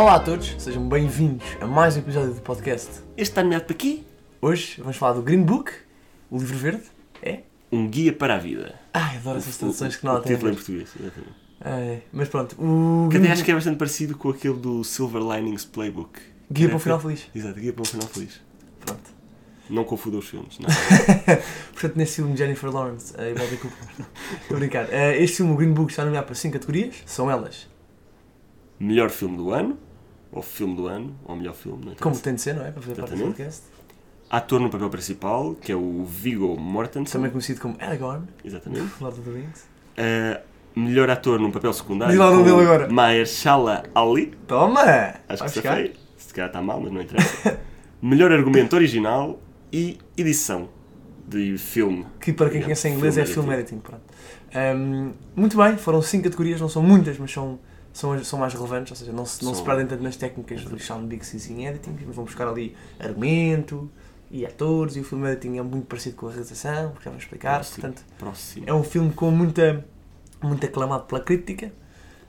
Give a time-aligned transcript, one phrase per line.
[0.00, 2.88] Olá a todos, sejam bem-vindos a mais um episódio do podcast.
[3.18, 4.02] Este está nomeado para aqui?
[4.40, 5.70] Hoje vamos falar do Green Book,
[6.30, 6.84] o livro verde.
[7.22, 7.40] É?
[7.70, 8.80] Um guia para a vida.
[8.94, 10.56] Ai, adoro essas traduções que o, nada o título em ver.
[10.56, 10.88] português.
[10.98, 11.34] exatamente.
[11.60, 15.20] Ai, mas pronto, o Que até acho que é bastante parecido com aquele do Silver
[15.20, 16.18] Linings Playbook.
[16.50, 17.26] Guia para um final feliz.
[17.34, 18.40] Exato, guia para um final feliz.
[18.80, 19.10] Pronto.
[19.68, 20.68] Não confunda os filmes, não.
[21.74, 24.06] Portanto, nesse filme Jennifer Lawrence eh, e Bradley Cooper.
[24.40, 24.90] Estou a brincar.
[24.90, 27.02] Eh, este filme, o Green Book, está nomeado para 5 categorias.
[27.04, 27.68] São elas,
[28.80, 29.76] Melhor filme do ano,
[30.32, 32.70] ou filme do ano, ou melhor filme, não como tem de ser, não é?
[32.70, 33.62] Para fazer parte do podcast.
[34.30, 37.12] Ator no papel principal, que é o Viggo Mortensen.
[37.12, 38.92] Também conhecido como Aragorn, Exatamente.
[39.00, 39.68] Lord of the Rings.
[39.98, 42.12] Uh, melhor ator num papel secundário.
[42.12, 42.88] Diz lá o dele agora.
[42.88, 44.32] Mahershala Ali.
[44.46, 44.80] Toma!
[44.80, 45.62] Acho Vai que buscar?
[45.62, 45.96] safei.
[46.16, 47.58] Se calhar está mal, mas não interessa.
[48.00, 49.40] melhor argumento original
[49.72, 50.68] e edição
[51.26, 52.06] de filme.
[52.20, 53.78] Que para quem conhece em inglês é film film editing.
[53.78, 54.02] Pronto.
[54.54, 57.58] Um, muito bem, foram 5 categorias, não são muitas, mas são,
[57.92, 60.78] são, são mais relevantes, ou seja, não se, não se perdem tanto nas técnicas do
[60.78, 63.90] Sean Bixby em editing, mas vão buscar ali argumento
[64.30, 67.24] e atores, e o film editing é muito parecido com a realização, porque já vamos
[67.24, 67.54] explicar.
[67.56, 67.80] Próximo.
[67.82, 68.64] Portanto, Próximo.
[68.68, 69.84] é um filme com muita,
[70.42, 71.72] muito aclamado pela crítica,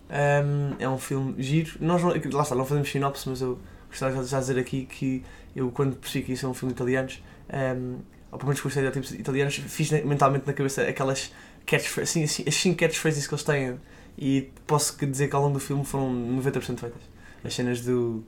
[0.09, 1.71] um, é um filme giro.
[1.79, 5.23] Nós, não- lá está, não fazemos sinopse, mas eu gostaria de já dizer aqui que
[5.55, 7.23] eu, quando percebi que isso é um filme de italianos,
[7.53, 7.99] um,
[8.31, 11.31] ou pelo menos com os estereótipos italianos, fiz mentalmente na cabeça aquelas
[11.65, 13.79] catchphrases, assim, assim, as 5 catchphrases que eles têm,
[14.22, 17.02] e posso dizer que ao longo do filme foram 90% feitas.
[17.44, 18.23] As cenas do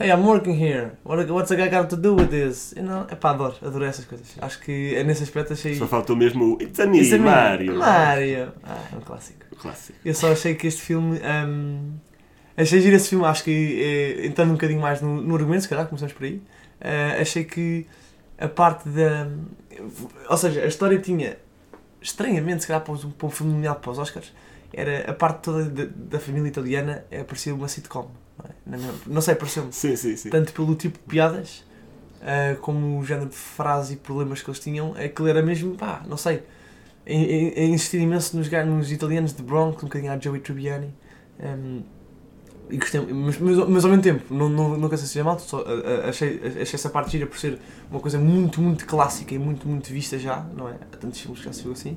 [0.00, 0.92] Hey, I'm working here.
[1.04, 2.72] What, what's a guy got to do with this?
[2.76, 4.28] You know, epá, adoro, adoro essas coisas.
[4.40, 5.74] Acho que é nesse aspecto achei.
[5.74, 7.24] Só faltou mesmo o It's a me, é mesmo.
[7.24, 7.76] Mario.
[7.76, 8.52] Mario!
[8.62, 9.44] Ah, é um clássico.
[9.56, 9.98] Clássico.
[10.04, 11.18] Eu só achei que este filme.
[11.18, 11.94] hum,
[12.56, 13.50] achei giro esse filme, acho que
[14.20, 16.40] eh, entrando um bocadinho mais no, no argumento, se calhar, começamos por aí.
[16.80, 17.84] eh, achei que
[18.38, 19.28] a parte da.
[20.28, 21.38] Ou seja, a história tinha.
[22.00, 24.32] Estranhamente, se calhar, para um, para um filme nomeado para os Oscars,
[24.72, 28.10] era a parte toda da, da família italiana é, parecia uma sitcom.
[28.66, 28.92] Não, é?
[29.06, 29.72] Não sei, pareceu-me.
[29.72, 30.30] Sim, sim, sim.
[30.30, 31.64] Tanto pelo tipo de piadas,
[32.22, 36.02] ah, como o género de frases e problemas que eles tinham, aquilo era mesmo, pá,
[36.06, 36.42] não sei,
[37.06, 40.94] a, a- a insistir imenso nos, nos italianos de Bronx, um bocadinho à Joey Tribbiani.
[41.40, 41.82] Um,
[42.70, 45.38] e gostei, mas, mas, mas ao mesmo tempo, não, não, nunca sei se seja mal,
[45.38, 47.58] só, ah, achei, achei essa parte gira por ser
[47.90, 50.72] uma coisa muito, muito clássica e muito, muito vista já, não é?
[50.92, 51.96] Há tantos filmes que já se viu assim,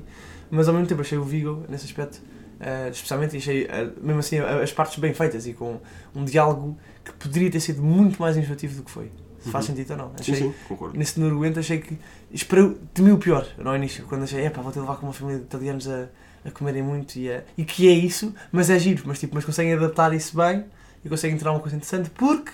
[0.50, 2.20] mas ao mesmo tempo achei o Vigo, nesse aspecto,
[2.62, 5.80] ah, especialmente, e achei, ah, mesmo assim, as partes bem feitas e com
[6.14, 9.10] um diálogo que poderia ter sido muito mais instrutivo do que foi.
[9.40, 9.74] Se faz Uhum.
[9.74, 10.06] sentido ou não.
[10.10, 10.96] Sim, Achei, sim, concordo.
[10.96, 11.98] Nesse no argumento achei que.
[12.32, 15.12] Esperei, temi o pior no início, quando achei, epá, vou ter de levar com uma
[15.12, 16.06] família de italianos a,
[16.44, 19.44] a comerem muito e, a, e que é isso, mas é giro, mas, tipo, mas
[19.44, 20.64] conseguem adaptar isso bem
[21.04, 22.52] e conseguem tirar uma coisa interessante porque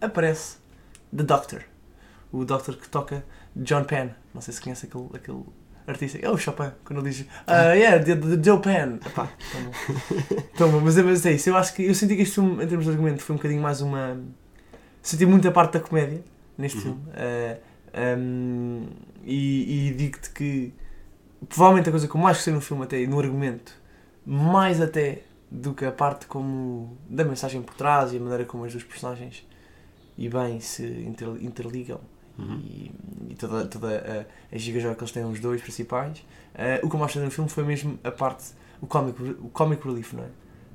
[0.00, 0.56] aparece
[1.14, 1.60] The Doctor,
[2.32, 3.22] o Doctor que toca
[3.54, 4.08] John Penn.
[4.32, 5.42] Não sei se conhece aquele, aquele
[5.86, 8.96] artista, é o Chopin, quando ele diz, ah, yeah, the, the Joe Penn.
[9.06, 10.42] Epá, tão bom.
[10.56, 12.62] Tão bom, mas, é- mas é isso, eu acho que eu senti que este filme,
[12.62, 14.20] em termos de argumento, foi um bocadinho mais uma.
[15.02, 16.22] Senti muita parte da comédia
[16.58, 16.82] neste Uhum.
[16.82, 17.00] filme.
[17.14, 18.86] Ah, um,
[19.24, 20.72] e e digo-te que
[21.48, 23.72] provavelmente a coisa que eu mais gostei no filme até e no argumento,
[24.24, 28.64] mais até do que a parte como da mensagem por trás e a maneira como
[28.64, 29.44] as duas personagens
[30.16, 32.00] e bem se inter- interligam
[32.40, 32.60] Uhum.
[32.64, 32.92] e,
[33.30, 36.24] e toda, toda a, a gigajoia que eles têm os dois principais.
[36.54, 39.48] Ah, o que eu mais gostei no filme foi mesmo a parte, o comic, o
[39.48, 40.28] comic relief, não é?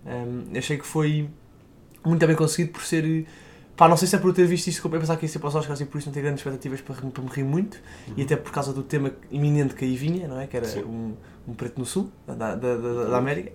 [0.05, 1.29] Um, achei que foi
[2.05, 3.25] muito bem conseguido por ser.
[3.75, 5.39] Pá, não sei se é por eu ter visto isto eu pensar que ia ser
[5.39, 7.77] para os Oscars e por isso não ter grandes expectativas para, para me rir muito
[8.15, 10.47] e até por causa do tema iminente que aí vinha, não é?
[10.47, 11.13] Que era um,
[11.45, 13.51] um preto no sul da, da, da, da América.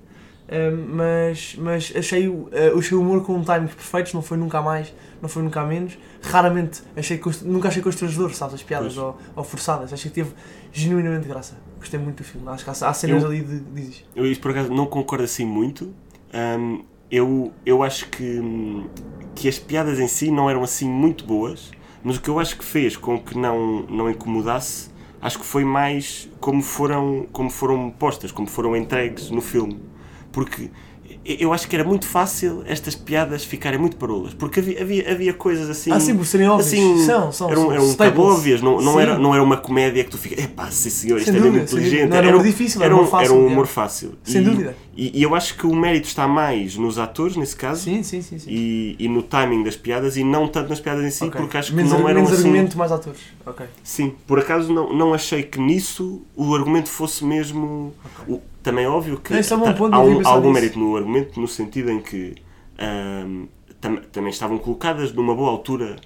[0.53, 4.61] Um, mas, mas achei, o- uh, achei o humor com timings perfeitos, não foi nunca
[4.61, 5.97] mais, não foi nunca a menos.
[6.21, 9.93] Raramente achei, nunca achei constrangedor, sabes, as piadas ou, ou forçadas.
[9.93, 10.33] Achei que teve
[10.73, 11.57] genuinamente graça.
[11.79, 12.49] Gostei muito do filme.
[12.49, 13.61] Acho que há, há cenas Eu- ali de.
[13.61, 14.05] Dizes.
[14.17, 15.95] Eu isso por acaso não concordo assim muito.
[16.33, 16.81] Ahm,
[17.11, 18.41] eu, eu acho que,
[19.37, 21.71] que as piadas em si não eram assim muito boas,
[22.03, 24.91] mas o que eu acho que fez com que não, não incomodasse,
[25.23, 29.81] acho que foi mais como foram, como foram postas, como foram entregues no filme.
[30.33, 30.71] Porque
[31.25, 35.35] eu acho que era muito fácil estas piadas ficarem muito parolas, porque havia, havia, havia
[35.35, 35.91] coisas assim.
[35.93, 36.69] ah, sim, serem óbvios.
[36.69, 37.51] assim, são, são.
[37.51, 39.01] eram, são eram tão óbvias, não, não, Sim.
[39.01, 41.57] era, não era uma comédia que tu ficas, epá, sim senhor, isto Sem é mesmo
[41.57, 41.79] sem dúvida.
[41.79, 42.09] inteligente.
[42.11, 43.47] Não era humor difícil, era um, humor fácil, Era um é.
[43.53, 44.13] humor fácil.
[44.25, 44.77] Sem E- dúvida.
[44.97, 48.23] E, e eu acho que o mérito está mais nos atores, nesse caso, Sim, sim,
[48.23, 48.39] sim.
[48.39, 48.51] sim.
[48.51, 51.41] e, e no timing das piadas, e não tanto nas piadas em si, Ok.
[51.41, 52.49] porque acho que menos, não ar- eram menos assim.
[52.49, 53.21] argumento, mais atores.
[53.45, 53.67] Ok.
[53.83, 57.93] Sim, por acaso não, não achei que nisso o argumento fosse mesmo.
[58.05, 58.35] Ok.
[58.37, 61.91] o- também é óbvio que é um há, um, algum mérito no argumento, no sentido
[61.91, 62.35] em que
[62.79, 63.47] ahm,
[63.81, 65.97] tam- também estavam colocadas numa boa altura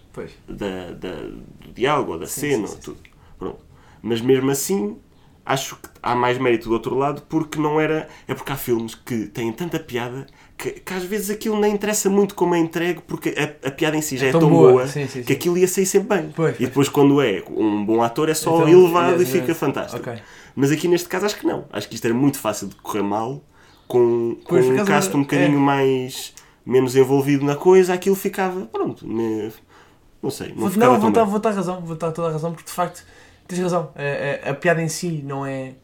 [0.48, 2.98] da, da- do diálogo ou da Sim, cena, sim, sim, tudo.
[3.38, 3.58] Pronto.
[4.02, 4.96] Mas mesmo assim,
[5.44, 8.08] acho que há mais mérito do outro lado porque não era.
[8.28, 12.08] É porque há filmes que têm tanta piada que, que às vezes aquilo nem interessa
[12.08, 14.70] muito como é entregue porque a, a piada em si já é, tão tão, boa.
[14.72, 15.32] boa, Sim, sim, que sim.
[15.32, 16.32] aquilo ia sair sempre bem.
[16.34, 19.48] Pois, e depois, quando é um bom ator, é só Então, elevado yes, e fica
[19.48, 19.58] yes.
[19.58, 20.08] fantástico.
[20.10, 20.22] Ok.
[20.56, 21.64] Mas aqui neste caso acho que não.
[21.72, 23.42] Acho que isto era muito fácil de correr mal
[23.88, 25.60] com, com Pois, um cast um bocadinho é.
[25.60, 26.32] mais
[26.64, 29.52] menos envolvido na coisa, aquilo ficava, pronto, me-
[30.22, 32.52] não sei, não Vou, não, vou dar, vou dar razão, vou dar toda a razão,
[32.52, 33.04] porque de facto
[33.46, 33.92] tens razão.
[33.94, 35.74] A, a- a piada em si não é.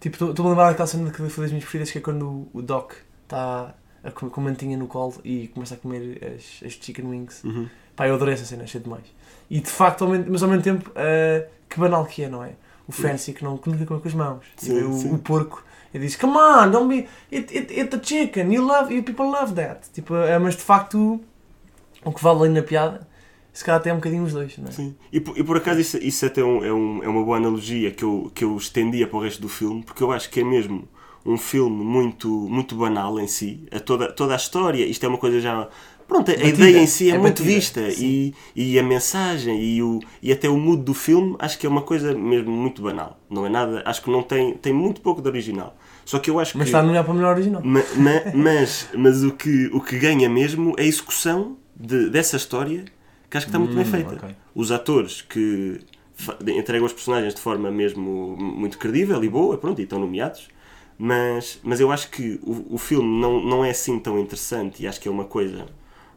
[0.00, 2.48] Tipo, estou-me a lembrar daquela cena que foi das minhas preferidas, que é quando o,
[2.54, 2.92] o Doc
[3.24, 3.74] está
[4.14, 7.42] com a mantinha no colo e começa a comer as, as chicken wings.
[7.44, 7.68] Uhum.
[7.96, 9.04] Pá, eu adorei essa cena, achei demais.
[9.50, 12.44] E de facto, ao mesmo- mas ao mesmo tempo, ah, que banal que é, não
[12.44, 12.52] é?
[12.88, 14.44] O Fancy que, não, que nunca come com as mãos.
[14.56, 15.12] Sim, o, sim.
[15.12, 15.62] o porco,
[15.92, 17.06] ele diz: Come on, don't be.
[17.30, 19.90] It, it, it's a chicken, you love, you people love that.
[19.92, 21.20] Tipo, é, mas de facto,
[22.04, 23.06] o que vale ali na piada,
[23.52, 24.70] se calhar até é um bocadinho os dois, não é?
[24.72, 24.94] Sim.
[25.12, 27.36] E, por- e por acaso isso, isso até é, um- é um- é uma boa
[27.36, 30.40] analogia que eu, que eu estendia para o resto do filme, porque eu acho que
[30.40, 30.88] é mesmo
[31.26, 33.66] um filme muito, muito banal em si.
[33.70, 35.68] A toda, toda a história, isto é uma coisa já.
[36.08, 36.48] Pronto, a Batida.
[36.48, 38.04] ideia em si é, É muito batida, vista sim.
[38.04, 41.68] e, e a mensagem e, o, e até o mood do filme acho que é
[41.70, 43.20] uma coisa mesmo muito banal.
[43.28, 45.76] Não é nada, acho que não tem, tem muito pouco de original.
[46.06, 46.70] Só que eu acho Mas que.
[46.70, 47.62] está no melhor para o melhor original.
[47.62, 52.36] Ma- ma- mas mas o, que, o que ganha mesmo é a execução de- dessa
[52.36, 52.84] história
[53.30, 54.14] que acho que está muito bem Hum, feita.
[54.16, 54.36] ok.
[54.54, 55.80] Os atores que
[56.46, 60.48] entregam os personagens de forma mesmo muito credível e boa, pronto, e estão nomeados.
[60.98, 64.86] Mas, mas eu acho que o, o filme não, não é assim tão interessante e
[64.88, 65.66] acho que é uma coisa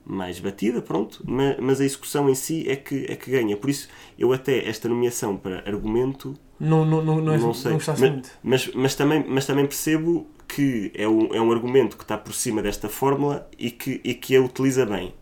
[0.05, 3.55] mais batida, pronto, mas, mas a execução em si é que, é que ganha.
[3.57, 3.87] Por isso,
[4.17, 7.71] eu até esta nomeação para argumento Não, não, não, não, é- não sei.
[7.71, 8.29] não mas, muito.
[8.43, 12.33] mas, mas também, mas também percebo que é um, é um argumento que está por
[12.33, 15.13] cima desta fórmula e que, e que a utiliza bem.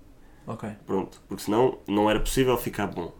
[0.48, 1.22] Ok, Pronto.
[1.28, 3.14] Porque senão não era possível ficar bom.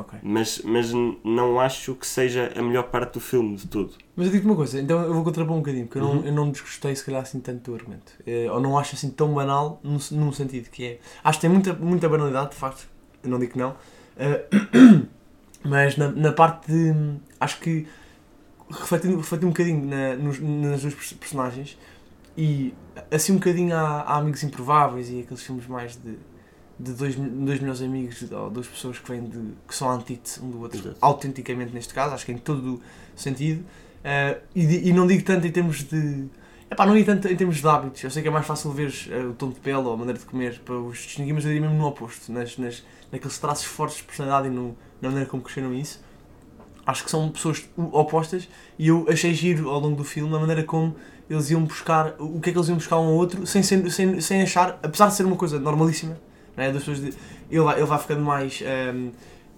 [0.00, 0.18] Ok.
[0.22, 0.92] Mas, mas
[1.24, 3.92] não acho que seja a melhor parte do filme de tudo.
[4.14, 6.14] Mas eu digo-te uma coisa, então eu vou contrapor um bocadinho, porque eu, Uhum.
[6.16, 8.12] não, eu não desgostei se calhar assim tanto do argumento.
[8.26, 10.98] Eh, ou não acho assim tão banal num, num sentido que é.
[11.24, 12.86] Acho que tem muita, muita banalidade, de facto,
[13.22, 13.74] eu não digo que não.
[14.16, 14.44] Eh,
[15.64, 16.94] mas na, na parte de.
[17.40, 17.86] Acho que
[18.70, 21.78] refletindo, refletindo um bocadinho na, nos, nas duas pers- personagens
[22.36, 22.74] e
[23.10, 26.18] assim um bocadinho a, a Amigos Improváveis e aqueles filmes mais de,
[26.78, 29.54] de dois, dois melhores amigos ou duas pessoas que vêm de.
[29.66, 30.96] que são antítese um do outro, Exato.
[31.00, 32.80] autenticamente neste caso, acho que em todo
[33.14, 33.60] sentido.
[33.60, 36.26] Uh, e, e não digo tanto em termos de.
[36.70, 38.04] Epá, não digo tanto em termos de hábitos.
[38.04, 40.18] Eu sei que é mais fácil ver uh, o tom de pele ou a maneira
[40.18, 43.64] de comer para os distinguir, mas eu diria mesmo no oposto, nas, nas, naqueles traços
[43.64, 46.04] fortes de personalidade e no, na maneira como cresceram isso.
[46.84, 48.48] Acho que são pessoas opostas
[48.78, 50.94] e eu achei giro ao longo do filme a maneira como
[51.28, 54.20] eles iam buscar, o que é que eles iam buscar um ao outro sem, sem,
[54.20, 56.16] sem achar, apesar de ser uma coisa normalíssima,
[56.56, 56.72] não é?
[56.72, 57.12] das pessoas de,
[57.50, 58.62] ele, vai, ele vai ficando mais,
[58.94, 59.10] um,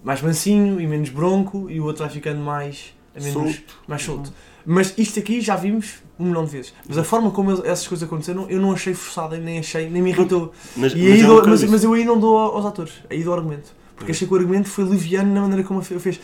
[0.03, 3.79] mais mansinho e menos bronco e o outro vai ficando mais, menos, Solto.
[3.87, 4.33] mais solto.
[4.65, 6.73] Mas isto aqui já vimos um milhão de vezes.
[6.87, 10.09] Mas a forma como essas coisas aconteceram, eu não achei forçada, nem achei, nem me
[10.11, 10.51] irritou.
[10.75, 13.23] Mas, E mas aí é dou- mas, mas eu aí não dou aos atores, aí
[13.23, 13.73] dou ao argumento.
[13.95, 14.13] Porque É.
[14.13, 16.19] achei que o argumento foi liviano na maneira como ele fez.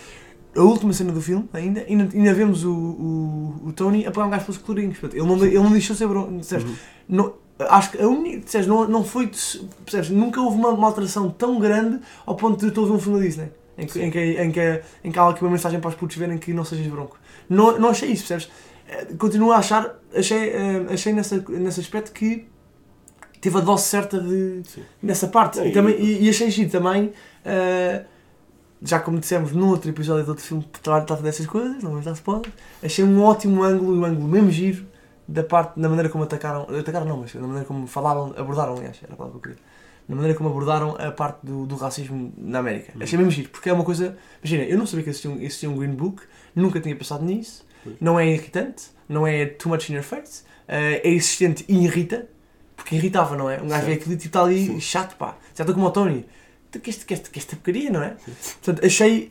[0.55, 4.25] A última cena do filme, ainda, ainda, ainda vemos o, o, o Tony a pegar
[4.25, 4.97] um gajo pelos colorinhos.
[5.03, 6.31] Ele, não, ele não deixou ser bronco.
[6.31, 6.75] Uhum.
[7.09, 8.41] Não, acho que a única.
[8.41, 8.67] percebes?
[8.67, 9.27] Não, não foi.
[9.83, 10.09] Percebes?
[10.09, 12.99] Nunca houve uma, uma alteração tão grande ao ponto de eu estou a ver um
[12.99, 13.51] filme da Disney.
[13.77, 16.15] Em que, em, que, em, que, em que há aqui uma mensagem para os putos
[16.15, 17.17] verem que não sejas bronco.
[17.49, 18.49] Não, não achei isso, percebes?
[18.87, 22.47] Eh, Continuo a achar, achei, eh, achei nessa, nesse aspecto que
[23.41, 24.81] teve a dose certa de, Sim.
[25.03, 25.59] nessa parte.
[25.59, 27.11] E, também, e, e achei giro também,
[27.43, 28.05] eh,
[28.81, 31.91] já como dissemos num outro episódio de outro filme que tra- trata dessas coisas, não
[31.91, 32.49] vamos dar spoiler,
[32.81, 34.85] achei um ótimo ângulo, um ângulo mesmo giro,
[35.27, 38.97] da parte, na maneira como atacaram, atacaram não, mas na maneira como falaram, abordaram, aliás,
[39.03, 39.65] era a palavra que eu queria.
[40.07, 42.91] Na maneira como abordaram a parte do, do racismo na América.
[42.95, 43.03] Uhum.
[43.03, 44.17] Achei mesmo giro, porque é uma coisa.
[44.43, 46.21] Imagina, eu não sabia que existia um, existia um Green Book,
[46.55, 47.65] nunca tinha pensado nisso,
[47.99, 52.27] não é irritante, não é too much in your face, eh, é existente e irrita,
[52.75, 53.61] porque irritava, não é?
[53.61, 54.01] Um gajo vê Certo.
[54.01, 54.79] aquilo e tipo, está ali Sim.
[54.79, 55.37] chato, pá.
[55.55, 56.25] Já estou como o Tony.
[56.71, 58.15] Que, este, que, que esta porcaria, não é?
[58.61, 59.29] Portanto, achei.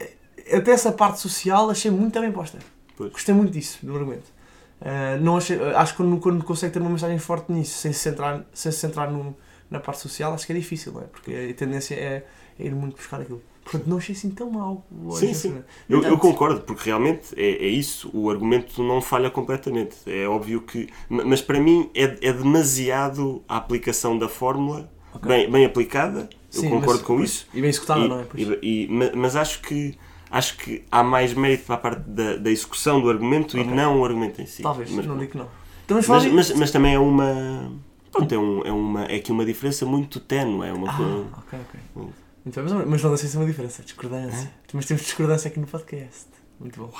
[0.52, 2.58] Até essa parte social achei muito bem posta.
[2.96, 3.12] Pois.
[3.12, 4.32] Gostei muito disso, do argumento.
[4.84, 8.00] Uh, não achei, acho que quando, quando consegue ter uma mensagem forte nisso, sem se
[8.00, 9.34] centrar, sem se centrar no,
[9.70, 11.04] na parte social, acho que é difícil, não é?
[11.04, 12.24] Porque a tendência é,
[12.60, 13.42] é ir muito buscar aquilo.
[13.64, 14.84] Portanto, não achei assim tão mal.
[15.12, 15.62] Sim, sim.
[15.88, 19.96] Eu, eu concordo, porque realmente é, é isso, o argumento não falha completamente.
[20.06, 20.90] É óbvio que.
[21.08, 25.26] ma- Mas para mim é, é demasiado a aplicação da fórmula, Ok.
[25.26, 27.46] bem, bem aplicada, eu sim, concordo mas- com pois, isso.
[27.54, 28.24] E bem executada, não é?
[28.36, 29.96] E- e- ma- mas acho que,
[30.36, 33.70] acho que há mais mérito para a parte da, da execução do argumento Ok.
[33.70, 34.62] e não o argumento em si.
[34.62, 35.48] Talvez, mas, não digo que não.
[35.84, 37.72] Então mas, falar mas, mas também é uma.
[38.10, 40.66] Pronto, é, um, é, uma, é aqui uma diferença muito tenue.
[40.66, 41.26] É uma Ah, coisa.
[41.38, 41.80] ok, ok.
[42.44, 44.50] Muito bem, mas, mas não deixa de ser uma diferença, discordância.
[44.72, 46.26] Mas temos discordância aqui no podcast.
[46.60, 46.90] Muito bom.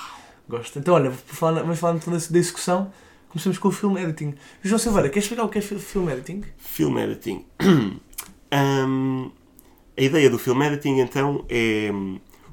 [0.48, 0.78] Gosto.
[0.78, 2.90] Então, olha, falar, vamos falar então da da execução.
[3.28, 4.34] Começamos com o film editing.
[4.62, 6.42] João Silveira, queres explicar o que é fi- film editing?
[6.58, 7.44] Film editing.
[8.52, 9.32] Hum,
[9.98, 11.90] a ideia do film editing então é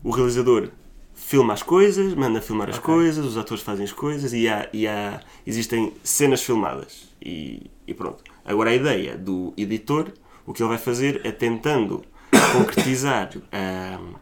[0.04, 0.70] o realizador
[1.14, 2.94] filma as coisas, manda filmar as Ok.
[2.94, 7.10] coisas, os atores fazem as coisas e, há, e há, existem cenas filmadas.
[7.24, 8.24] E, e pronto.
[8.44, 10.12] Agora a ideia do editor,
[10.46, 12.04] o que ele vai fazer é tentando
[12.54, 14.14] concretizar hum,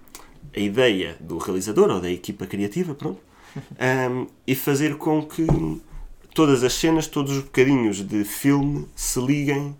[0.55, 3.21] a ideia do realizador ou da equipa criativa, pronto,
[3.55, 5.47] hum, e fazer com que
[6.33, 9.75] todas as cenas, todos os bocadinhos de filme se liguem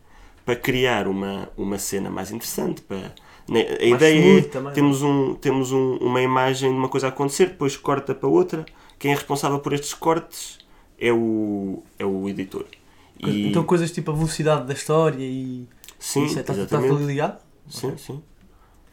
[0.46, 2.82] para criar uma, uma cena mais interessante.
[2.82, 3.13] Para,
[3.58, 7.48] a ideia é, também, temos, um, temos um- uma imagem de uma coisa a acontecer,
[7.48, 8.65] depois corta para outra.
[8.98, 10.60] Quem é responsável por estes cortes
[11.00, 12.65] é o, é o editor.
[13.20, 15.68] E, Então, coisas tipo a velocidade da história e.
[16.00, 17.39] sim, isso é, está, tudo ligado?
[17.70, 18.22] Sim, sim.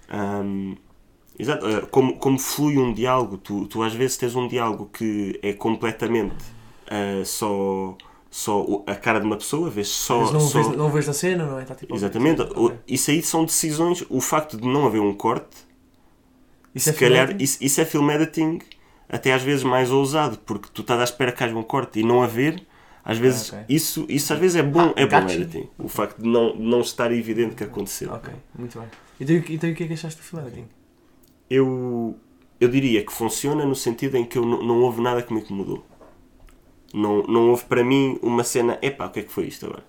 [0.09, 0.75] Ahm,
[1.39, 1.67] exato.
[1.67, 5.53] Ah, Como, como flui um diálogo, tu, tu às vezes tens um diálogo que é
[5.53, 6.35] completamente
[6.89, 7.97] ah, só,
[8.37, 10.21] só a cara de uma pessoa, vês só.
[10.21, 11.63] Mas não, só- vês, não vês na cena, não é?
[11.63, 11.95] Está tipo.
[11.95, 12.43] Exatamente.
[12.43, 12.57] Ok.
[12.57, 14.05] O- Isso aí são decisões.
[14.11, 15.57] O facto de não haver um corte,
[16.75, 17.45] Isso é se calhar, film editing?
[17.45, 18.59] isso, isso é film editing
[19.09, 22.03] até às vezes mais ousado, porque tu estás à espera que haja um corte e
[22.03, 22.63] não haver.
[23.03, 23.65] Às vezes, ok.
[23.69, 25.69] isso, isso às vezes é bom, Ah, é bom editing.
[25.79, 28.13] O facto de não, não estar evidente que aconteceu.
[28.13, 28.89] Ok, muito bem.
[29.21, 30.67] Então, então o que é que achaste do film editing?
[31.49, 32.17] eu,
[32.61, 35.41] eu diria que funciona no sentido em que eu não, não houve nada que me
[35.41, 35.87] incomodou.
[36.95, 39.85] Não, não houve para mim uma cena, epá, o que é que foi isto agora?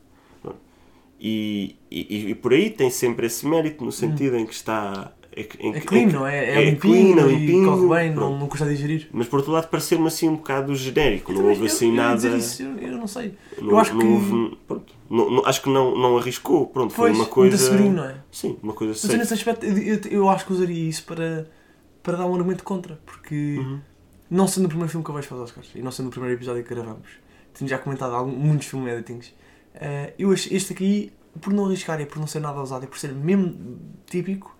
[1.20, 5.12] E, e, e por aí tem sempre esse mérito no sentido em que está.
[5.32, 6.46] Que- em É clean, em não é?
[6.46, 8.40] É, é limpinho, clean, é limpinho, corre bem, não, pronto.
[8.40, 9.08] não custa a digerir.
[9.12, 12.16] Mas por outro lado pareceu-me assim um bocado genérico, não houve eu- assim eu nada.
[12.16, 13.34] dizer isso, eu, eu não sei.
[13.62, 14.08] Não, eu acho não que.
[14.08, 17.56] houve- pronto, não- não- acho que não, não arriscou, pronto, foi Pois, uma coisa.
[17.58, 18.16] segurinho, não é?
[18.32, 19.18] Sim, uma coisa Mas eu, safe.
[19.20, 21.48] nesse aspecto, eu, eu- eu acho que usaria isso para,
[22.02, 23.00] para dar um argumento contra.
[23.06, 23.80] Porque, Uhum.
[24.30, 26.10] Não sendo o primeiro filme que eu vejo para os Oscars e não sendo o
[26.10, 27.08] primeiro episódio que gravamos,
[27.54, 29.34] tenho já comentado algum, muitos filme editings.
[29.76, 32.88] eh, eu acho este aqui, por não arriscar e por não ser nada usado e
[32.88, 34.56] por ser mesmo típico,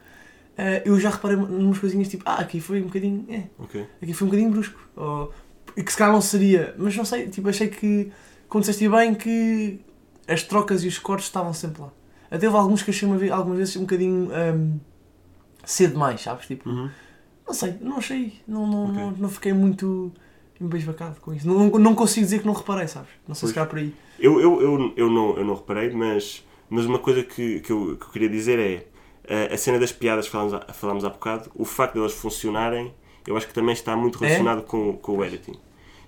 [0.58, 3.26] eh, eu já reparei numas coisinhas tipo, ah, aqui foi um bocadinho.
[3.30, 3.86] É, Ok.
[4.02, 4.80] aqui foi um bocadinho brusco.
[4.96, 5.34] Ou,
[5.76, 8.12] e que se calhar não seria, mas não sei, tipo, achei que,
[8.50, 9.80] como disseste bem, que
[10.28, 11.92] as trocas e os cortes estavam sempre lá.
[12.32, 14.80] Até houve alguns que achei uma vez, algumas vezes um bocadinho hum,
[15.64, 16.48] cedo demais, sabes?
[16.48, 16.90] Tipo, Uhum.
[17.48, 18.96] Não sei, não achei, não, não, Ok.
[19.02, 20.12] não, não fiquei muito
[20.60, 21.48] embasbacado com isso.
[21.48, 23.10] Não, não consigo dizer que não reparei, sabes?
[23.28, 23.50] Não sei Pois.
[23.50, 23.94] se calhar por aí.
[24.20, 27.96] Eu, eu, eu, eu, não, eu não reparei, mas, mas uma coisa que, que, eu,
[27.98, 28.88] que eu queria dizer é
[29.52, 32.14] a, a cena das piadas que falámos, há- falámos há bocado, o facto de elas
[32.14, 32.94] funcionarem,
[33.28, 34.28] eu acho que também está muito É?
[34.28, 35.54] relacionado com, com o editing.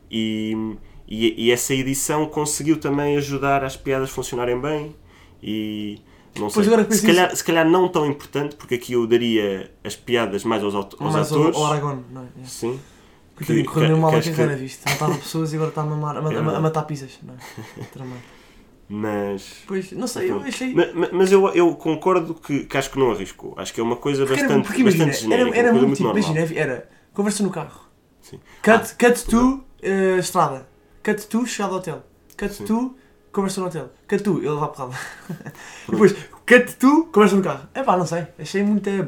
[0.09, 0.75] E,
[1.07, 4.95] e, e essa edição conseguiu também ajudar as piadas funcionarem bem
[5.41, 6.01] e
[6.37, 6.55] não sei.
[6.55, 9.95] Pois agora que se, calhar, se calhar não tão importante, porque aqui eu daria as
[9.95, 11.57] piadas mais aos, aos Mas o, atores.
[11.57, 12.25] o Aragon, não é?
[12.41, 12.45] É.
[12.45, 12.79] Sim.
[13.35, 14.81] Coitadinho, Que- correu mal que a acho que- viste?
[14.89, 17.37] Matava pessoas e agora está a, mamar, a, É a, a matar pizzas, não é?
[17.93, 18.21] Tramado.
[18.87, 19.63] Mas.
[19.67, 20.73] Pois, não sei, eu achei.
[20.73, 23.53] Ma- ma- Mas eu, eu concordo que, que acho que não arriscou.
[23.55, 25.97] Acho que é uma coisa Porque, era, bastante, porque imagina, bastante era, era coisa muito
[25.97, 27.81] tipo, imagina, era conversa no carro.
[28.21, 28.39] Sim.
[28.63, 30.67] Cut, cut to eh, estrada.
[31.03, 32.03] Cut to chegada ao hotel.
[32.35, 32.65] Cut Sim.
[32.65, 32.95] to
[33.39, 33.89] conversa no hotel.
[34.23, 34.99] To ele vai para lá.
[35.89, 36.13] Depois,
[36.45, 37.67] cut to conversa no carro.
[37.73, 38.25] É pá, não sei.
[38.37, 38.87] Achei muito.
[38.89, 39.05] eh,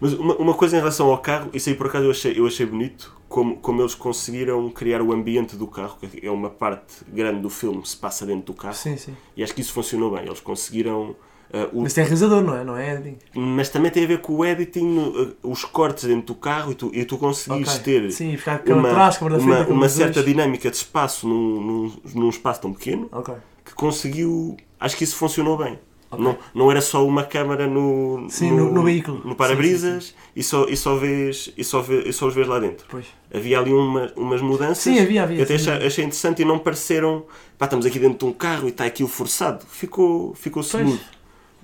[0.00, 2.46] Mas uma, uma coisa em relação ao carro, isso aí por acaso eu achei, eu
[2.46, 7.04] achei bonito, como, como eles conseguiram criar o ambiente do carro, que é uma parte
[7.08, 9.16] grande do filme se passa dentro do carro, Sim, sim.
[9.36, 10.24] e acho que isso funcionou bem.
[10.26, 11.14] Eles conseguiram.
[11.52, 12.64] Uh, o- Mas tem realizador, não é?
[12.64, 13.18] Não é editing.
[13.34, 16.74] mas também tem a ver com o editing, uh, os cortes dentro do carro, e
[16.74, 17.82] tu, e tu conseguires Ok.
[18.00, 19.40] ter Sim, ficar uma, atrás, da frente.
[19.42, 20.26] uma, uma certa dois.
[20.26, 23.34] dinâmica de espaço num, num, num espaço tão pequeno Ok.
[23.64, 24.56] que conseguiu.
[24.80, 25.78] Acho que isso funcionou bem.
[26.10, 26.24] Ok.
[26.24, 29.20] Não, não era só uma câmara no, Sim, no- no veículo.
[29.26, 32.86] no para-brisas e, só, e, só vês, e, só e só os vês lá dentro.
[32.88, 33.04] Pois.
[33.34, 35.36] Havia ali uma, umas mudanças Sim, havia, havia.
[35.36, 37.26] que até achei, achei interessante e não pareceram.
[37.58, 39.66] Pá, estamos aqui dentro de um carro e está aquilo forçado.
[39.68, 40.98] Ficou, ficou smooth.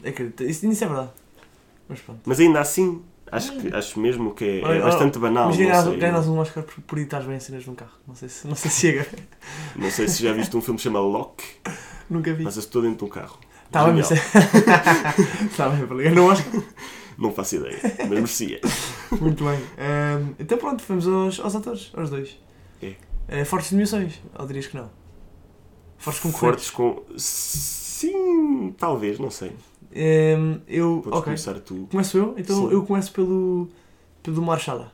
[0.07, 0.45] Acredito.
[0.45, 1.11] Isso, isso é verdade.
[1.89, 2.21] Mas pronto.
[2.25, 5.49] Mas ainda assim, acho, que, acho mesmo que é, é Olha, bastante banal.
[5.49, 7.75] Mas Não ganhas sei, ganhas um Oscar por, por editar bem as cenas de um
[7.75, 7.93] carro.
[8.07, 9.07] Não sei se, não sei se chega.
[9.77, 11.43] não sei se já viste um filme chamado Lock,
[12.09, 12.45] Nunca vi.
[12.45, 13.39] passa-se todo dentro de um carro.
[13.67, 14.09] Está bem, Genial.
[14.11, 15.51] mas.
[15.51, 16.53] Está bem, para ligar no Oscar.
[17.17, 18.61] Não faço ideia, mas merecia.
[19.21, 19.61] Muito bem.
[19.79, 22.37] Ahm, então pronto, vamos aos, aos atores, aos dois.
[22.83, 22.95] É.
[23.29, 24.91] Eh, fortes nomeações, ou dirias que não?
[25.97, 26.69] Fortes concorrentes.
[26.69, 27.17] Fortes com.
[27.17, 29.53] Sim, talvez, não sei.
[29.95, 30.97] Ahm, eu.
[31.03, 31.23] Podes ok.
[31.25, 31.87] começar tu.
[31.91, 32.35] Começo eu?
[32.37, 32.75] Então Sim.
[32.75, 33.69] eu começo pelo.
[34.23, 34.93] pelo Marshalla.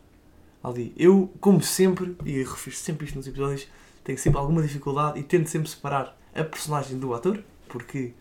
[0.62, 0.92] Ali.
[0.96, 3.66] Eu, como sempre, e refiro sempre isto nos episódios,
[4.04, 8.12] tenho sempre alguma dificuldade e tento sempre separar a personagem do ator, porque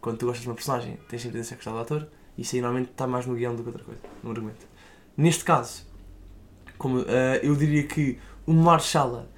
[0.00, 2.56] quando tu gostas de uma personagem tens sempre tendência a gostar do ator, e isso
[2.56, 4.66] aí normalmente está mais no guião do que outra coisa, no argumento.
[5.16, 5.86] Neste caso,
[6.76, 9.30] como, eh, eu diria que o Marshala.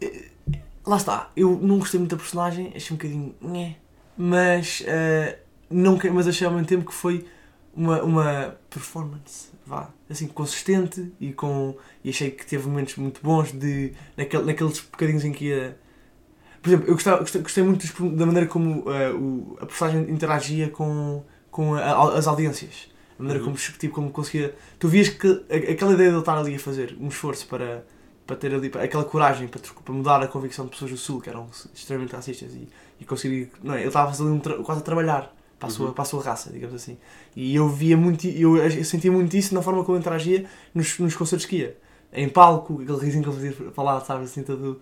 [0.00, 0.30] eh,
[0.86, 3.34] Lá está, eu não gostei muito da personagem, achei um bocadinho.
[3.42, 3.76] Nhé,
[4.16, 5.38] mas, eh,
[5.70, 7.26] não, mas achei ao mesmo tempo que foi
[7.74, 13.52] uma, uma performance, vá, assim, consistente e, com, e achei que teve momentos muito bons
[13.52, 15.76] de, naquele, naqueles bocadinhos em que ia.
[16.62, 20.10] Por exemplo, eu gostava, gostei, gostei muito dos- da maneira como eh, o, a personagem
[20.10, 22.88] interagia com, com a- as audiências.
[23.18, 23.52] A maneira Uhum.
[23.54, 24.54] como, tipo, como conseguia.
[24.78, 27.84] Tu vias que a- aquela ideia de ele estar ali a fazer um esforço para,
[28.26, 31.28] para ter ali aquela coragem para, para mudar a convicção de pessoas do Sul que
[31.30, 32.68] eram extremamente racistas e,
[33.00, 33.50] e conseguir.
[33.62, 33.78] Não é?
[33.80, 35.92] Ele estava a fazer um quase a trabalhar para a, sua, Uhum.
[35.92, 36.98] para a sua raça, digamos assim.
[37.34, 40.98] E eu via muito, eu, eu sentia muito isso na forma como ele interagia nos,
[40.98, 41.76] nos concertos que ia.
[42.12, 44.80] Em palco, aquele risinho que ele fazia falar, sabe, assim, todo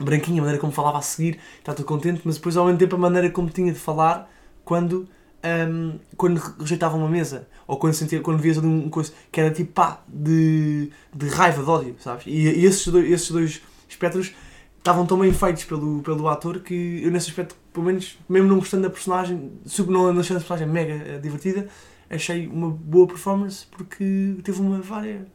[0.00, 2.96] branquinho, a maneira como falava a seguir, está tudo contente, mas depois ao mesmo tempo
[2.96, 4.30] a maneira como tinha de falar
[4.64, 5.08] quando,
[5.44, 9.72] hum, quando rejeitava uma mesa, ou quando, sentia, quando vias um coisa que era tipo
[9.72, 12.26] pá, de, de raiva, de ódio, sabes?
[12.26, 14.32] E, e esses, dois, esses dois espectros
[14.78, 18.58] estavam tão bem feitos pelo, pelo ator que eu nesse aspecto, pelo menos, mesmo não
[18.58, 21.68] gostando da personagem, sub não não achando a personagem mega eh, divertida,
[22.10, 25.26] achei uma boa performance porque teve uma vária.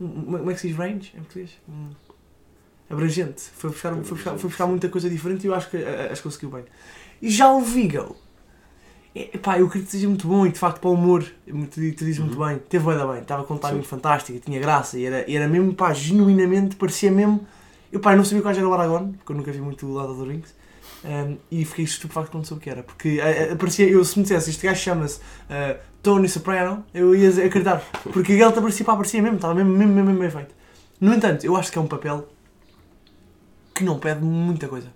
[0.00, 1.50] um- Uma, como é que se diz range em português?
[1.68, 1.90] Um,
[2.90, 3.42] abrangente.
[3.54, 6.22] Foi buscar, foi, buscar, foi buscar muita coisa diferente e eu acho que, eh, acho
[6.22, 6.64] que conseguiu bem.
[7.20, 8.16] E já o Vigo,
[9.14, 12.18] é, pá, eu seja muito bom e de facto para o humor, muito, tu dizes
[12.18, 12.48] muito Uhum.
[12.48, 13.88] bem, teve bem, bem, estava com um timing Sim.
[13.88, 17.46] fantástico, tinha graça e era, era mesmo, pá, genuinamente, parecia mesmo.
[17.92, 19.98] Eu, pá, eu não sabia qual era o Aragorn, porque eu nunca vi muito o
[20.02, 20.54] of the Rings.
[21.04, 23.18] Um, e fiquei estupefacto quando soube o que era, porque
[23.58, 25.18] parecia, eu se me dissesse este gajo chama-se
[25.50, 29.92] eh, Tony Soprano, eu ia acreditar, porque ele parecia, pá, parecia mesmo, estava mesmo, mesmo,
[29.94, 30.54] mesmo bem feito.
[31.00, 32.28] No entanto, eu acho que é um papel
[33.74, 34.88] que não pede muita coisa.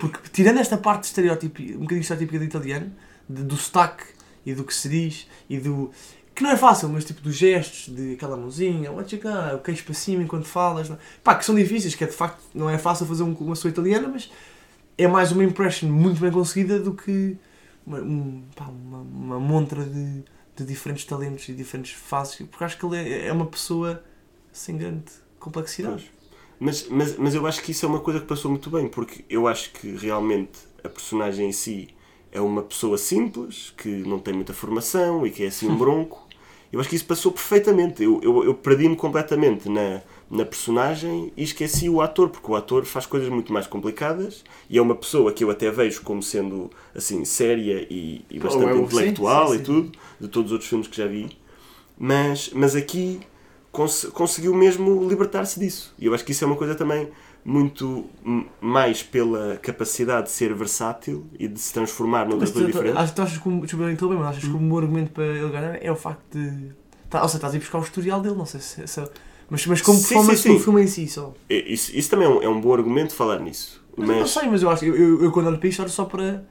[0.00, 2.92] Porque tirando esta parte estereotipo, um bocadinho estereotípica de italiano,
[3.42, 4.04] do sotaque
[4.44, 5.90] e do que se diz e do.
[6.34, 9.58] que não é fácil, mas tipo dos gestos, de aquela mãozinha, what you got, o
[9.60, 12.68] queixo para cima enquanto falas, não- pá, que são difíceis, que é de facto não
[12.68, 14.30] é fácil fazer um- uma sua italiana, mas
[14.98, 17.36] é mais uma impression muito bem conseguida do que
[17.86, 20.22] uma, um- pá, uma, uma montra de,
[20.56, 24.02] de diferentes talentos e diferentes fases, porque acho que ele é, é uma pessoa
[24.52, 25.04] sem grande
[25.38, 26.10] complexidade.
[26.10, 26.22] Pois.
[26.60, 29.24] Mas, mas, mas eu acho que isso é uma coisa que passou muito bem, porque
[29.28, 31.88] eu acho que realmente a personagem em si
[32.32, 36.26] é uma pessoa simples, que não tem muita formação e que é assim um bronco.
[36.72, 38.02] Eu acho que isso passou perfeitamente.
[38.02, 42.84] Eu, eu, eu perdi-me completamente na, na personagem e esqueci o ator, porque o ator
[42.86, 46.70] faz coisas muito mais complicadas e é uma pessoa que eu até vejo como sendo
[46.94, 49.64] assim séria e, e bastante é o- sim, intelectual sim, e sim.
[49.64, 51.36] tudo, de todos os outros filmes que já vi.
[51.98, 53.20] Mas, mas aqui
[53.70, 55.94] cons- conseguiu mesmo libertar-se disso.
[55.98, 57.08] E eu acho que isso é uma coisa também
[57.44, 58.06] muito
[58.60, 62.96] mais pela capacidade de ser versátil e de se transformar Mas coisa diferente.
[62.96, 65.78] acho, tu achas que, desculpa interromper, mas achas que o meu argumento para ele ganhar
[65.82, 66.70] é o facto de.
[67.10, 68.86] Tá, ou seja, estás a ir buscar o historial dele, não sei se.
[68.86, 69.04] se-
[69.50, 71.34] mas, mas como performance do filme em si só.
[71.50, 73.82] E- Isso, isso também é um, é um bom argumento falar nisso.
[73.96, 75.82] Mas, eu não Mas, sei, mas eu acho eu, eu, eu quando olho para isto
[75.82, 76.22] olho só para.
[76.22, 76.44] olho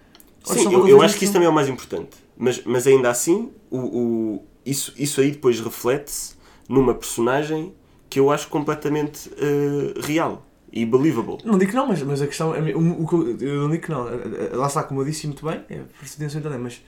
[0.43, 2.17] sim, só para eu, eu acho que isso também é o mais importante.
[2.37, 6.35] Mas, mas ainda assim, o, o- isso, isso aí depois reflete-se
[6.69, 7.73] numa personagem
[8.09, 11.37] que eu acho completamente eh, real e believable.
[11.43, 12.55] Não digo que não, mas, mas a questão.
[12.55, 14.05] é- O, o, eu- não digo que não.
[14.53, 16.81] Lá está, como eu disse muito bem, é precedência também, mas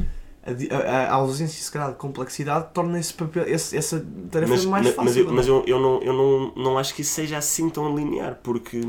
[0.46, 4.65] a, a, a ausência, se calhar, de complexidade torna esse papel, esse, essa tarefa mas,
[4.65, 5.04] mais fácil.
[5.04, 5.36] mas eu, não é?
[5.36, 8.82] mas eu, eu, não, eu não, não acho que isso seja assim tão linear, porque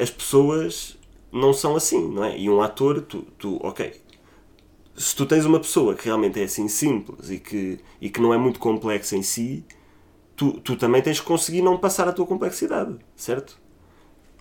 [0.00, 0.98] as pessoas
[1.32, 2.38] não são assim, não é?
[2.38, 3.92] E um ator, tu, tu ok,
[4.96, 8.32] se tu tens uma pessoa que realmente é assim simples e que, e que não
[8.32, 9.64] é muito complexa em si,
[10.34, 13.58] tu, tu também tens que conseguir não passar a tua complexidade, certo?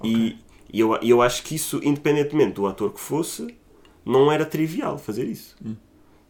[0.03, 0.37] E,
[0.71, 3.55] e eu, e eu acho que isso, independentemente do ator que fosse,
[4.05, 5.55] não era trivial fazer isso.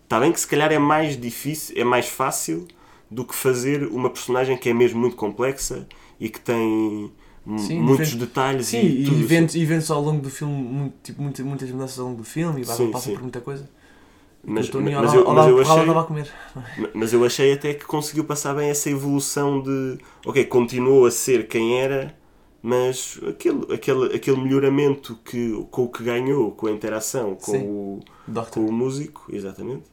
[0.03, 2.67] Está bem que se calhar é mais difícil, é mais fácil
[3.09, 5.87] do que fazer uma personagem que é mesmo muito complexa
[6.19, 7.11] e que tem
[7.57, 11.21] Sim, muitos diferente- detalhes Sim, e e tudo eventos, eventos ao longo do filme, tipo,
[11.21, 13.13] muita- muitas mudanças ao longo do filme e Sim, passa sim.
[13.13, 13.69] por muita coisa.
[14.47, 15.85] Mas, o Tony mas, eu, mas eu achei,
[16.93, 21.47] mas eu achei até que conseguiu passar bem essa evolução de ok, continuou a ser
[21.47, 22.15] quem era,
[22.67, 27.63] mas aquele, aquele, aquele melhoramento que, com o que ganhou, com a interação com, Sim.
[27.67, 28.63] o, Doctor.
[28.63, 29.83] com o músico, exatamente.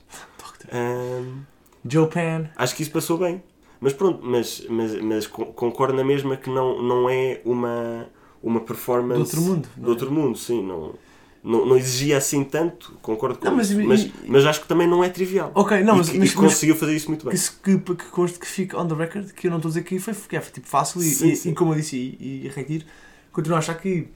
[0.72, 1.42] Ahm,
[1.88, 2.48] Joe Pan.
[2.56, 3.42] acho que isso passou bem.
[3.80, 8.06] Mas pronto, mas, mas, mas con- concordo na mesma que não, não é uma,
[8.42, 9.90] uma performance Do outro mundo, Do é?
[9.90, 10.62] outro mundo, sim.
[10.64, 10.94] Não,
[11.42, 15.02] não, não exigia assim tanto, concordo com Não, mas Mas, mas acho que também não
[15.02, 15.50] é trivial.
[15.54, 17.34] Ok, não, e, mas, que- mas, conseguiu fazer isso muito bem.
[17.36, 19.82] que, que, que conste que fique on the record, que eu não estou a dizer
[19.84, 21.50] que foi, que é tipo fácil e, Sim, e, sim.
[21.50, 22.84] e como eu disse e, e retiro,
[23.32, 24.08] continuo a achar que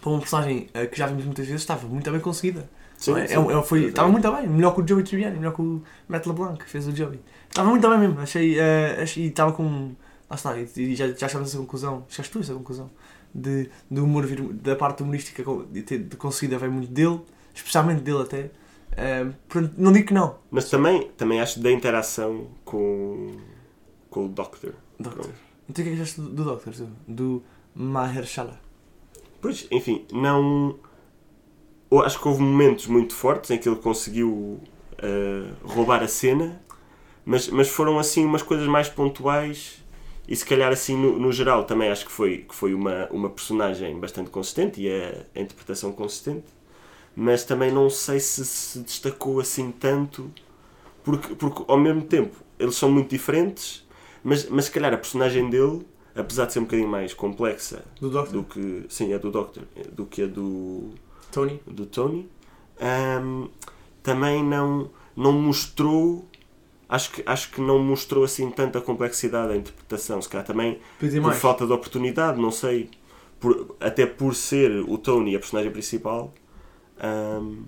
[0.00, 2.68] para uma personagem eh, que já vimos muitas vezes estava muito bem conseguida.
[2.96, 3.26] Sim, é?
[3.26, 3.34] sim.
[3.34, 6.26] É é foi, estava muito bem, melhor que o Joey Tribbiani, melhor que o Matt
[6.26, 7.18] LeBlanc que fez o Joey.
[7.48, 9.92] Estava muito bem mesmo, achei, eh, achei e estava com,
[10.28, 12.90] lá está, e, já, já chegámos a essa conclusão, chegaste tu a essa conclusão,
[13.34, 17.20] de, de humor vir, da parte humorística de, ter, de conseguida vem muito dele,
[17.54, 18.50] especialmente dele até.
[19.48, 20.36] Portanto, não digo que não.
[20.50, 23.36] Mas também, também acho da interação com,
[24.10, 24.74] com o Doctor.
[24.98, 25.30] Doctor.
[25.68, 26.88] Então o que é que achaste do, do Doctor, tu?
[27.06, 27.42] do
[27.74, 28.60] Mahershala?
[29.40, 30.78] Pois, enfim, não.
[31.90, 34.60] Eu acho que houve momentos muito fortes em que ele conseguiu uh,
[35.62, 36.60] roubar a cena,
[37.24, 39.82] mas, mas foram assim umas coisas mais pontuais
[40.30, 43.30] e se calhar assim no, no geral também acho que foi, que foi uma, uma
[43.30, 46.46] personagem bastante consistente e a, a interpretação consistente,
[47.16, 50.30] mas também não sei se se destacou assim tanto,
[51.04, 53.86] porque, porque ao mesmo tempo eles são muito diferentes,
[54.22, 58.10] mas, mas se calhar a personagem dele apesar de ser um bocadinho mais complexa Do
[58.10, 60.90] do que sim é do Doctor do que a do
[61.30, 61.60] Tony?
[61.66, 62.28] do Tony
[62.80, 63.48] ahm,
[64.02, 66.28] também não não mostrou
[66.90, 71.20] acho que acho que não mostrou assim tanta complexidade da interpretação se calhar também Podia
[71.22, 71.40] por mais.
[71.40, 72.90] falta de oportunidade não sei
[73.38, 76.34] por- até por ser o Tony a personagem principal
[76.98, 77.62] ahm,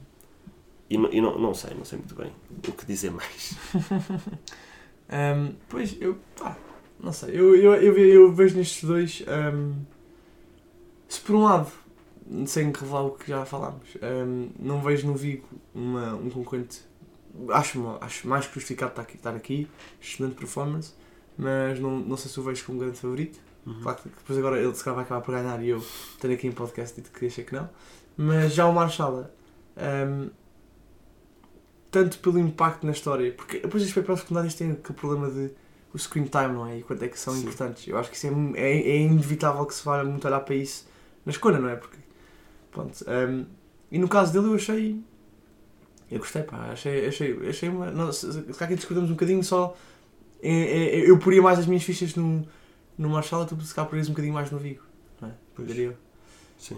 [0.91, 2.31] e, não, e não, não sei não sei muito bem
[2.69, 3.57] o que dizer mais
[5.15, 6.17] Um, pois, eu.
[6.39, 6.57] Pá,
[6.99, 7.39] não sei.
[7.39, 9.23] Eu, eu, eu, eu vejo nestes dois.
[9.55, 9.75] um,
[11.07, 11.71] se por um lado,
[12.47, 16.81] sem revelar o que já falámos, um, não vejo no Vigo uma, um concorrente.
[17.51, 19.69] Acho, acho mais que justificado estar aqui, estar aqui,
[20.01, 20.93] excelente performance,
[21.37, 23.39] mas não, não sei se o vejo como grande favorito.
[23.83, 25.85] Claro que depois agora ele se calhar vai acabar por ganhar e eu
[26.21, 27.71] tenho aqui em podcast dito que achei que não.
[28.17, 29.33] Mas já o Marshalla,
[29.77, 30.31] hum,
[31.91, 35.53] tanto pelo impacto na história, porque depois os papéis secundários têm aquele problema de
[35.95, 36.79] o screen time, não é?
[36.79, 37.43] E quanto é que são Sim.
[37.43, 37.87] importantes.
[37.87, 40.89] Eu acho que isso é, é, é inevitável que se vá muito olhar para isso
[41.25, 41.77] na escolha, não é?
[41.77, 41.99] Porque,
[42.71, 43.05] pronto.
[43.07, 43.47] hum,
[43.91, 45.01] e no caso dele eu achei.
[46.13, 46.69] Eu gostei, pá.
[46.73, 47.91] Achei, achei, achei uma.
[47.91, 49.75] Não, se, calhar aqui discutimos um bocadinho só.
[50.43, 52.47] é- é- eu poria mais as minhas fichas no,
[52.99, 54.83] no Marshall, tu se calhar porias um bocadinho mais no Vigo.
[55.21, 55.33] Não é?
[55.59, 55.95] Eu.
[56.59, 56.77] Sim.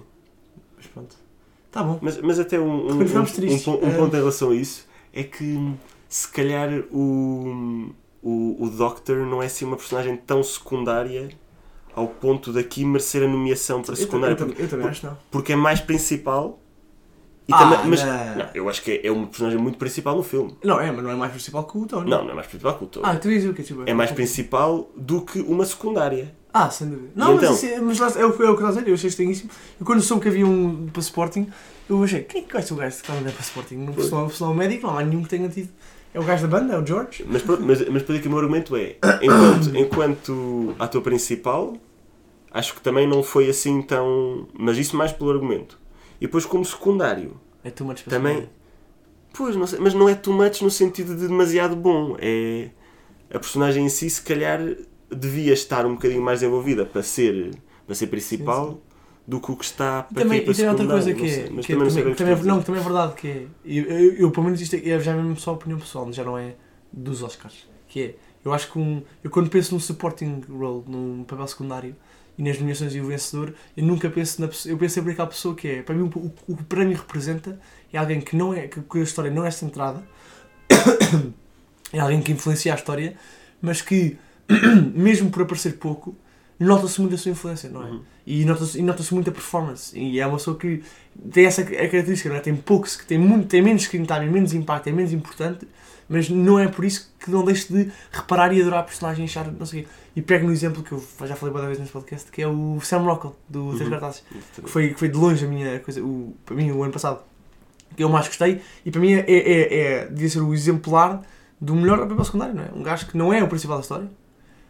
[0.76, 1.16] Mas pronto.
[1.72, 1.98] Tá bom.
[2.00, 5.72] Mas, mas até um, um, um- um um ponto em relação a isso é que
[6.08, 7.90] se calhar o,
[8.22, 11.30] o, o Doctor não é assim uma personagem tão secundária
[11.94, 14.34] ao ponto daqui merecer a nomeação para Eu, secundária.
[14.34, 15.18] eu, também- eu também acho não.
[15.30, 16.60] Porque é mais principal.
[17.52, 18.36] Ah, também, mas não.
[18.36, 20.56] não, eu acho que é, é uma personagem muito principal no filme.
[20.64, 22.08] Não, é, mas não é mais principal que o Tony.
[22.08, 23.06] Não, não é mais principal que o Tony.
[23.06, 26.34] Ah, tu dizes o que tipo, é mais principal do que uma secundária.
[26.52, 27.10] Ah, sem dúvida.
[27.14, 27.50] Não, então?
[27.50, 29.08] mas, isso é, mas lá, é, o, é o que estás a dizer, eu achei
[29.08, 29.50] estranhíssimo.
[29.78, 31.48] Eu quando soube que havia um para Sporting,
[31.90, 33.74] eu achei, quem é que vai ser o gajo que está a andar para Sporting?
[33.74, 34.06] Não Pois.
[34.06, 35.68] pessoal, pessoal médico, não há nenhum que tenha tido.
[36.14, 37.24] É o gajo da banda, é o George.
[37.28, 41.74] Mas, pronto, mas, mas por aqui o meu argumento é: enquanto, enquanto ator principal,
[42.52, 44.46] acho que também não foi assim tão.
[44.56, 45.76] Mas isso mais pelo argumento.
[46.20, 48.48] E depois, como secundário, É too much para também.
[49.32, 52.16] Pois, não sei, mas não é too much no sentido de demasiado bom.
[52.20, 52.70] É.
[53.30, 54.60] A personagem em si, se calhar,
[55.10, 57.50] devia estar um bocadinho mais envolvida para ser,
[57.86, 58.80] para ser principal Sim,
[59.26, 61.50] do que o que está para Também, aqui para e tem outra coisa que é.
[61.50, 63.46] mas que é também não também, não, também é verdade que é.
[63.64, 66.38] Eu, eu, eu, pelo menos isto é, já é mesmo só opinião pessoal, já não
[66.38, 66.54] é
[66.92, 67.66] dos Oscars.
[67.88, 68.14] Que é.
[68.44, 71.96] Eu acho que um, eu quando penso num supporting role, num papel secundário
[72.36, 74.72] e nas nomeações e o vencedor, eu nunca penso na pessoa.
[74.72, 75.82] Eu penso sempre naquela pessoa que é.
[75.82, 77.58] Para mim, o, o, o que o prémio representa
[77.92, 78.66] é alguém que não é.
[78.66, 80.02] que, que a história não é centrada,
[81.92, 83.16] é alguém que influencia a história,
[83.62, 84.18] mas que,
[84.94, 86.16] mesmo por aparecer pouco,
[86.58, 87.90] nota-se muito a sua influência, não é?
[87.90, 88.02] Uhum.
[88.26, 89.96] E nota-se e nota-se muita performance.
[89.98, 90.82] E é uma pessoa que
[91.30, 92.40] tem essa ca- característica, não é?
[92.40, 95.66] Tem pouco, que tem, muito, tem menos screen time, menos impacto, é menos importante,
[96.08, 99.50] mas não é por isso que não deixe de reparar e adorar a personagem, achar,
[99.50, 99.88] não sei o quê.
[100.16, 102.78] E pego no exemplo que eu já falei várias vezes neste podcast, que é o
[102.82, 103.90] Sam Rockwell, do Três Uhum.
[103.90, 104.22] Cartazes.
[104.54, 107.20] Que foi, que foi de longe a minha coisa, o, para mim, o ano passado,
[107.96, 111.22] que eu mais gostei, e para mim é, é, é devia ser o exemplar
[111.60, 112.68] do melhor papel secundário, não é?
[112.74, 114.08] Um gajo que não é o principal da história,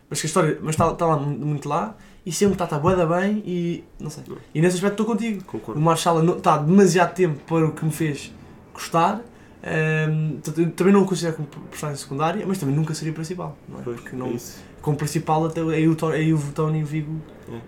[0.08, 2.78] mas que a história mas está, está lá mu- muito lá, e sempre está, está
[2.78, 4.24] bué da bem, e não sei.
[4.54, 5.40] E nesse aspecto estou contigo.
[5.42, 5.78] O Concordo.
[5.80, 8.32] Marshall não- está demasiado tempo para o que me fez
[8.72, 9.20] gostar.
[9.66, 13.82] Eu também não o considero como personagem secundária, mas também nunca seria principal, não é?
[13.82, 14.62] Pois, Porque é não, isso.
[14.82, 17.60] como principal até aí o, aí o Tony e o Vigo É.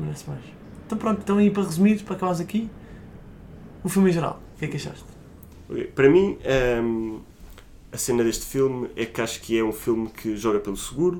[0.00, 0.42] merece mais.
[0.86, 2.70] Então pronto, então aí para resumir, para acabarmos aqui,
[3.82, 5.04] o filme em geral, o que é que achaste?
[5.68, 6.38] Ok, Para mim,
[6.82, 7.20] hum,
[7.92, 11.18] a cena deste filme é que acho que é um filme que joga pelo seguro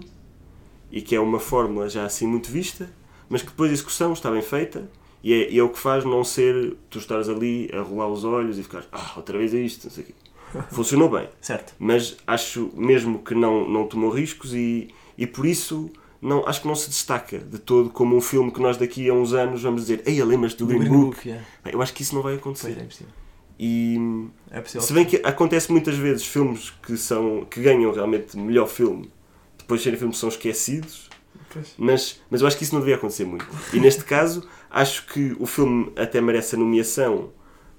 [0.93, 2.88] e que é uma fórmula já assim muito vista,
[3.29, 4.88] mas que depois a execução está bem feita
[5.23, 8.25] e é, e é o que faz não ser tu estares ali a rolar os
[8.25, 10.15] olhos e ficar ah, outra vez é isto, não sei o quê.
[10.73, 11.75] Funcionou bem, Certo.
[11.79, 16.67] mas acho mesmo que não, não tomou riscos e, e por isso não, acho que
[16.69, 19.83] não se destaca de todo como um filme que nós daqui a uns anos vamos
[19.83, 21.31] dizer Ei, lembras-te do Green Book?
[21.31, 21.41] é.
[21.65, 22.83] Bem, Eu acho que isso não vai Pois é, acontecer.
[22.83, 23.13] impossível.
[23.59, 24.81] E É possível.
[24.87, 29.11] se bem que acontece muitas vezes filmes que, são, que ganham realmente melhor filme,
[29.59, 31.09] depois serem filmes que são esquecidos,
[31.53, 31.75] Pois.
[31.77, 33.45] Mas, mas eu acho que isso não devia acontecer muito.
[33.73, 37.31] E neste caso, acho que o filme até merece a nomeação,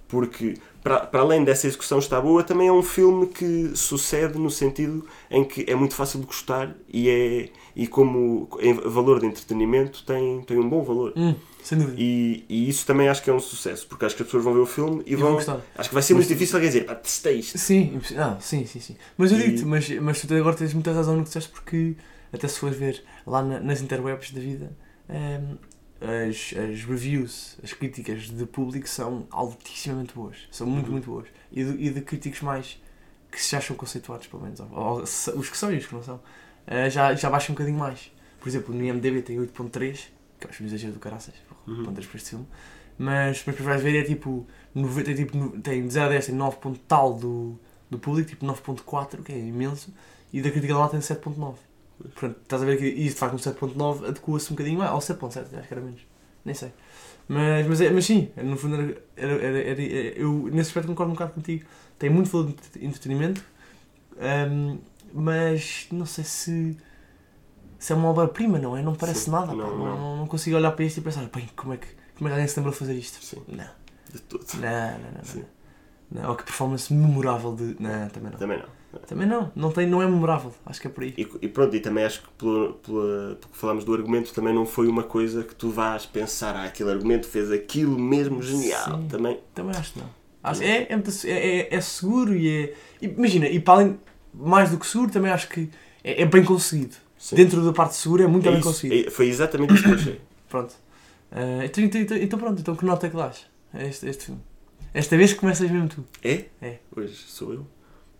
[0.08, 4.50] porque para, para além dessa execução estar boa, também é um filme que sucede no
[4.50, 9.28] sentido em que é muito fácil de gostar e, é, e como em valor de
[9.28, 11.14] entretenimento tem, tem um bom valor.
[11.16, 11.96] Hum, sem dúvida.
[12.00, 14.54] E, e isso também acho que é um sucesso, porque acho que as pessoas vão
[14.54, 15.38] ver o filme e, E vão.
[15.38, 17.58] Acho que vai ser Mas- muito difícil alguém dizer, pá, testei isto.
[17.58, 18.96] Sim, ah, sim, sim, sim.
[19.18, 21.96] Mas eu E- digo-te, mas, mas tu agora tens muita razão no que disseste porque
[22.34, 24.76] até se fores ver lá na- nas interwebs da vida,
[25.08, 25.56] ehm,
[26.02, 30.38] as, as reviews, as críticas de público são altíssimamente boas.
[30.52, 30.92] São muito, Uhum.
[30.94, 31.28] muito boas.
[31.52, 32.82] E de, e de críticos mais
[33.32, 34.60] que se acham conceituados, pelo menos.
[34.60, 36.20] Ou, ou os que são e os que não são.
[36.68, 38.12] eh, já, já baixam um bocadinho mais.
[38.40, 40.08] Por exemplo, no IMDB tem 8.3,
[40.40, 41.36] que acho um exagero do caraças,
[41.68, 41.84] Uhum.
[41.86, 42.48] 8.3 para este filme.
[42.98, 46.36] Mas, depois vais ver é tipo, 90, tem, tipo tem de 0 a 10 tem
[46.36, 47.60] 9 ponto tal do,
[47.90, 49.94] do público, tipo 9.4, que é imenso,
[50.34, 51.56] e da crítica lá tem 7.9.
[52.10, 55.56] Portanto, estás a ver que isto faz com 7.9 adequa-se um bocadinho mais, ou 7.7,
[55.58, 56.02] acho que era menos,
[56.46, 56.72] nem sei.
[57.28, 58.76] Mas, mas, é, mas sim, no fundo
[59.16, 61.66] era, era, era- eu nesse aspecto concordo um bocado contigo.
[61.98, 63.44] Tem muito valor de entretenimento,
[64.52, 64.80] hum,
[65.14, 66.76] mas não sei se,
[67.80, 68.82] se é uma obra-prima, não é?
[68.82, 69.48] Não parece Sim, nada.
[69.48, 69.54] pá.
[69.54, 70.18] não, Não, não.
[70.18, 71.88] não consigo olhar para isto e pensar, bem, como é que,
[72.18, 73.24] como é que alguém se lembrou de fazer isto?
[73.24, 73.66] Sim, Não,
[74.12, 74.46] de tudo.
[74.56, 75.24] não, não, não.
[75.24, 75.46] Sim.
[76.12, 76.22] não.
[76.24, 76.30] não.
[76.32, 77.76] Ou que performance memorável de.
[77.80, 78.40] Não, também não.
[78.40, 78.81] Também não.
[79.08, 81.14] Também não, não, tem, não é memorável, acho que é por aí.
[81.18, 84.66] E, e pronto, e também acho que pelo, pela, porque falámos do argumento, também não
[84.66, 89.00] foi uma coisa que tu vás pensar, ah, aquele argumento fez aquilo mesmo genial.
[89.00, 89.08] Sim.
[89.08, 90.10] Também, Também acho que não.
[90.44, 92.74] Acho, é, é, é, é- é seguro e é.
[93.02, 94.00] Imagina, e para além,
[94.34, 95.70] mais do que seguro, também acho que
[96.04, 96.96] é, é bem conseguido.
[97.18, 97.36] sim.
[97.36, 99.08] Dentro da parte segura é muito É bem isso, conseguido.
[99.08, 100.22] é- foi exatamente isso que eu achei.
[100.50, 100.74] Pronto.
[101.32, 104.42] Ah, então, então, então, pronto, então que nota é que dás a este, este filme?
[104.94, 106.04] Esta vez começas mesmo tu.
[106.22, 106.46] É?
[106.62, 106.80] É.
[106.94, 107.66] Hoje sou eu.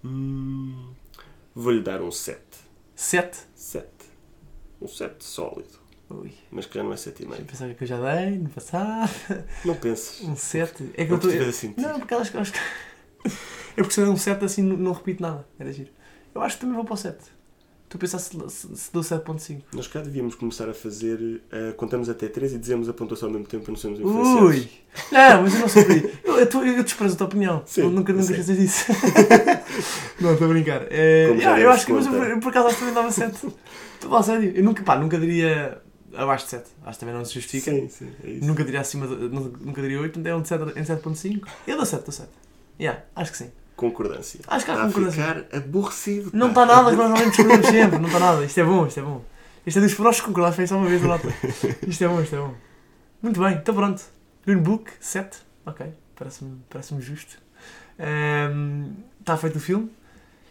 [0.04, 0.94] Hum,
[1.54, 2.40] Vou-lhe dar um 7.
[2.96, 3.38] 7.
[3.56, 3.88] 7.
[4.82, 5.80] Um 7 sólido.
[6.10, 7.46] Ui, Mas que já não é deixa eu 7,5.
[7.46, 9.12] pensar o que eu já dei no passado.
[9.66, 10.22] Não penses.
[10.28, 10.92] Um 7.
[10.96, 11.30] É que Não eu estou.
[11.30, 11.82] estiver a sentir.
[11.82, 12.38] Não, porque que...
[12.38, 15.48] é porque se eu der um 7 assim não, não repito nada.
[15.60, 15.92] Era giro.
[16.34, 17.18] Eu acho que também vou para o 7.
[17.91, 19.63] Tu pensaste se, dou 7.5.
[19.73, 21.41] Nós cá devíamos começar a fazer.
[21.51, 24.41] eh, contamos até 3 e dizemos a pontuação ao mesmo tempo para não sermos influenciados.
[24.49, 24.69] Ui!
[25.12, 26.13] Não, mas eu não sou por aí.
[26.23, 27.62] Eu, eu, eu desprezo a tua opinião.
[27.65, 28.86] Sim, eu nunca, nunca esqueces disso.
[30.21, 30.84] não, estou a brincar.
[30.89, 33.47] É, já yeah, eu acho que mas eu, por- acaso acho que também dava 7.
[33.95, 34.54] Estou a sério.
[34.56, 35.82] Eu nunca, pá, nunca diria
[36.15, 36.69] abaixo de 7.
[36.86, 37.71] Acho que também não se justifica.
[37.71, 38.45] Sim, sim, é isso.
[38.47, 41.41] Nunca diria acima de, nunca, diria 8, é um de 7 em 7.5.
[41.67, 42.30] Eu dou 7, dou 7.
[42.80, 43.51] Yeah, acho que sim.
[43.82, 44.39] Concordância.
[44.48, 45.24] Acho que há Está a concordância.
[45.44, 46.30] ficar aborrecido.
[46.34, 48.46] Não está nada que nós normalmente discordamos sempre, não está nada.
[48.46, 49.26] Isto é bom, isto é bom.
[49.65, 51.28] Isto é dos próximos concordados, foi só uma vez, nota.
[51.88, 52.54] Isto é bom, isto é bom.
[53.22, 54.02] Muito bem, então pronto.
[54.46, 55.38] Green Book, 7.
[55.65, 57.38] Ok, parece-me parece justo.
[58.00, 59.86] Ehm, Está feito o filme.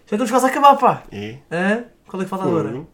[0.07, 1.03] Já estamos quase a acabar, pá.
[1.11, 1.39] É?
[1.51, 1.85] Hã?
[2.07, 2.85] Qual é que falta agora?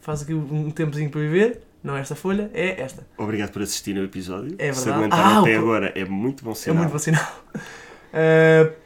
[0.00, 1.62] Faz aqui um tempozinho para viver.
[1.82, 3.06] Não é esta folha, é esta.
[3.16, 4.54] Obrigado por assistir ao episódio.
[4.58, 5.04] É Se verdade.
[5.04, 6.76] aguentaram Ah, até o- agora, é muito bom É sinal.
[6.78, 7.30] muito bom sinal.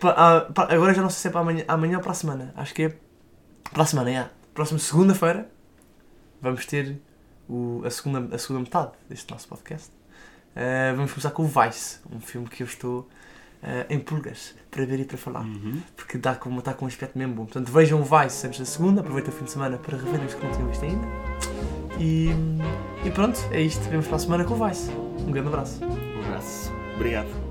[0.00, 2.52] Pa- pa- agora já não sei se é para amanhã, amanhã ou para a semana.
[2.56, 2.96] Acho que é
[3.72, 4.28] para a semana, é.
[4.54, 5.48] Próxima segunda-feira
[6.40, 7.00] vamos ter
[7.48, 9.90] o- a, segunda, a segunda metade deste nosso podcast.
[10.54, 13.08] Eh, vamos começar com o Vice, um filme que eu estou
[13.62, 15.42] eh, em pulgas para ver e para falar.
[15.42, 15.80] Uhum.
[15.96, 17.44] Porque dá com, está com um aspecto mesmo bom.
[17.44, 20.34] Portanto, vejam o Vice antes da segunda, aproveitem o fim de semana para reverem os
[20.34, 21.06] que não tinham visto ainda.
[21.98, 22.30] E,
[23.04, 23.80] e pronto, é isto.
[23.88, 24.90] Vemos para a semana com o Vice.
[24.90, 25.82] Um grande abraço.
[25.84, 26.70] Um abraço.
[26.96, 27.41] Obrigado.